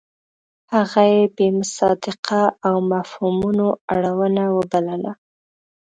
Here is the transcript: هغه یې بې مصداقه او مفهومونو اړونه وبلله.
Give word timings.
هغه 0.73 1.01
یې 1.13 1.21
بې 1.35 1.47
مصداقه 1.59 2.43
او 2.67 2.75
مفهومونو 2.91 3.67
اړونه 3.93 4.43
وبلله. 4.57 5.13